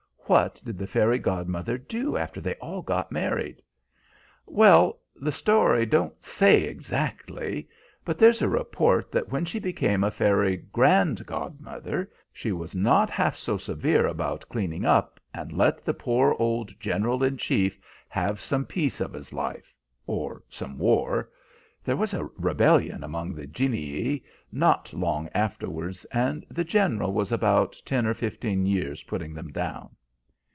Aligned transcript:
What 0.33 0.61
did 0.63 0.77
the 0.77 0.87
fairy 0.87 1.19
godmother 1.19 1.77
do 1.77 2.15
after 2.15 2.39
they 2.39 2.53
all 2.55 2.81
got 2.81 3.11
married?" 3.11 3.61
"Well, 4.45 5.01
the 5.13 5.29
story 5.31 5.85
don't 5.85 6.23
say 6.23 6.61
exactly. 6.63 7.67
But 8.05 8.17
there's 8.17 8.41
a 8.41 8.47
report 8.47 9.11
that 9.11 9.27
when 9.29 9.43
she 9.43 9.59
became 9.59 10.05
a 10.05 10.09
fairy 10.11 10.55
grandgodmother, 10.55 12.09
she 12.31 12.53
was 12.53 12.73
not 12.73 13.09
half 13.09 13.35
so 13.35 13.57
severe 13.57 14.07
about 14.07 14.47
cleaning 14.47 14.85
up, 14.85 15.19
and 15.33 15.51
let 15.51 15.83
the 15.83 15.93
poor 15.93 16.33
old 16.39 16.79
General 16.79 17.25
in 17.25 17.35
Chief 17.35 17.77
have 18.07 18.39
some 18.39 18.63
peace 18.65 19.01
of 19.01 19.11
his 19.11 19.33
life 19.33 19.75
or 20.07 20.41
some 20.49 20.77
war. 20.77 21.29
There 21.83 21.97
was 21.97 22.13
a 22.13 22.23
rebellion 22.37 23.03
among 23.03 23.33
the 23.35 23.47
genii 23.47 24.23
not 24.49 24.93
long 24.93 25.27
afterwards, 25.33 26.05
and 26.05 26.45
the 26.49 26.63
General 26.63 27.11
was 27.11 27.33
about 27.33 27.75
ten 27.83 28.05
or 28.07 28.13
fifteen 28.13 28.65
years 28.65 29.03
putting 29.03 29.33
them 29.33 29.51
down." 29.51 29.89